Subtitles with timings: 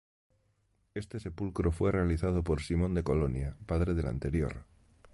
[0.95, 4.65] Este sepulcro fue realizado por Simón de Colonia, padre del anterior.